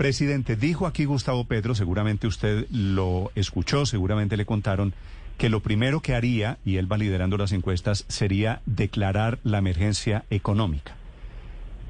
[0.00, 4.94] Presidente, dijo aquí Gustavo Petro, seguramente usted lo escuchó, seguramente le contaron,
[5.36, 10.24] que lo primero que haría, y él va liderando las encuestas, sería declarar la emergencia
[10.30, 10.96] económica.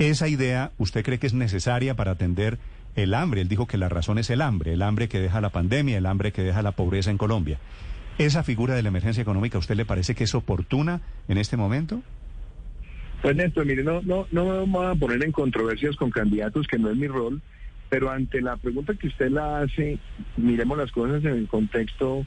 [0.01, 2.59] ¿Esa idea usted cree que es necesaria para atender
[2.97, 3.43] el hambre?
[3.43, 6.07] Él dijo que la razón es el hambre, el hambre que deja la pandemia, el
[6.07, 7.61] hambre que deja la pobreza en Colombia.
[8.19, 11.57] ¿Esa figura de la emergencia económica a usted le parece que es oportuna en este
[11.57, 12.03] momento?
[13.23, 16.77] Pues Néstor, mire, no, no, no me voy a poner en controversias con candidatos, que
[16.77, 17.41] no es mi rol,
[17.91, 19.99] pero ante la pregunta que usted la hace,
[20.37, 22.25] miremos las cosas en el contexto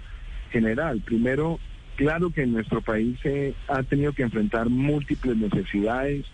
[0.52, 1.02] general.
[1.04, 1.58] Primero,
[1.96, 6.26] claro que nuestro país se ha tenido que enfrentar múltiples necesidades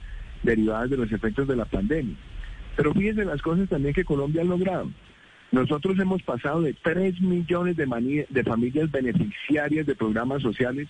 [0.42, 2.16] derivadas de los efectos de la pandemia.
[2.76, 4.90] Pero fíjense las cosas también que Colombia ha logrado.
[5.52, 10.88] Nosotros hemos pasado de 3 millones de, de familias beneficiarias de programas sociales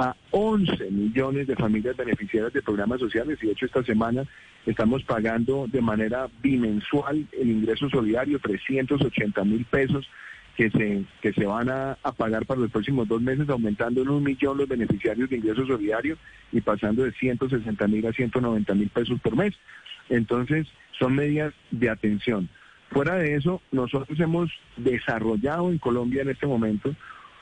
[0.00, 4.24] a 11 millones de familias beneficiarias de programas sociales y de hecho esta semana
[4.64, 10.08] estamos pagando de manera bimensual el ingreso solidario, 380 mil pesos
[10.56, 14.08] que se, que se van a, a, pagar para los próximos dos meses, aumentando en
[14.08, 16.16] un millón los beneficiarios de ingreso solidario
[16.50, 19.54] y pasando de 160 mil a 190 mil pesos por mes.
[20.08, 20.66] Entonces,
[20.98, 22.48] son medidas de atención.
[22.90, 26.94] Fuera de eso, nosotros hemos desarrollado en Colombia en este momento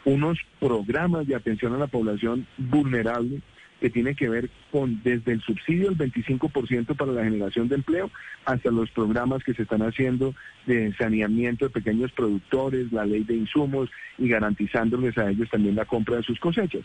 [0.09, 3.43] unos programas de atención a la población vulnerable
[3.79, 8.11] que tienen que ver con desde el subsidio del 25% para la generación de empleo
[8.45, 10.35] hasta los programas que se están haciendo
[10.67, 15.85] de saneamiento de pequeños productores, la ley de insumos y garantizándoles a ellos también la
[15.85, 16.85] compra de sus cosechas.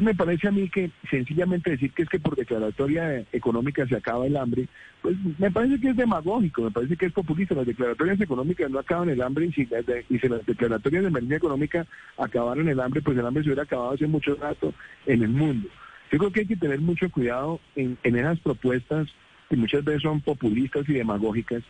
[0.00, 4.26] Me parece a mí que sencillamente decir que es que por declaratoria económica se acaba
[4.26, 4.68] el hambre,
[5.02, 7.54] pues me parece que es demagógico, me parece que es populista.
[7.54, 12.68] Las declaratorias económicas no acaban el hambre y si, las declaratorias de emergencia económica acabaran
[12.68, 14.72] el hambre, pues el hambre se hubiera acabado hace mucho rato
[15.06, 15.68] en el mundo.
[16.12, 19.08] Yo creo que hay que tener mucho cuidado en, en esas propuestas
[19.48, 21.62] que muchas veces son populistas y demagógicas,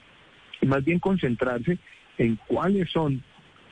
[0.61, 1.79] y más bien concentrarse
[2.19, 3.23] en cuáles son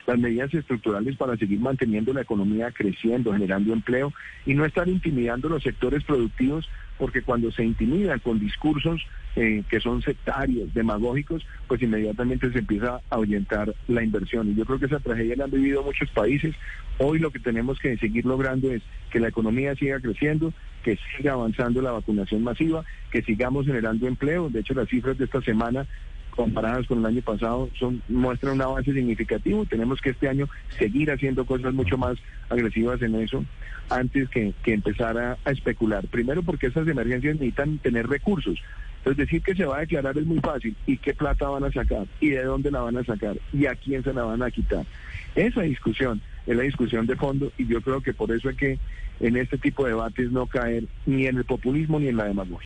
[0.07, 4.13] las medidas estructurales para seguir manteniendo la economía creciendo, generando empleo
[4.45, 9.79] y no estar intimidando los sectores productivos, porque cuando se intimidan con discursos eh, que
[9.81, 14.49] son sectarios, demagógicos, pues inmediatamente se empieza a ahuyentar la inversión.
[14.49, 16.55] Y yo creo que esa tragedia la han vivido muchos países.
[16.97, 18.81] Hoy lo que tenemos que seguir logrando es
[19.11, 20.53] que la economía siga creciendo,
[20.83, 24.49] que siga avanzando la vacunación masiva, que sigamos generando empleo.
[24.49, 25.85] De hecho, las cifras de esta semana
[26.37, 29.65] comparadas con el año pasado son muestran un avance significativo.
[29.65, 32.17] Tenemos que este año seguir haciendo cosas mucho más
[32.49, 33.43] agresivas en eso
[33.89, 36.07] antes que, empezar a, a, especular.
[36.07, 38.59] Primero porque esas emergencias necesitan tener recursos.
[38.99, 40.75] Entonces decir que se va a declarar es muy fácil.
[40.85, 42.05] ¿Y qué plata van a sacar?
[42.21, 43.37] ¿Y de dónde la van a sacar?
[43.51, 44.85] ¿Y a quién se la van a quitar?
[45.35, 48.79] Esa discusión es la discusión de fondo y yo creo que por eso hay que
[49.19, 52.65] en este tipo de debates no caer ni en el populismo ni en la demagogia.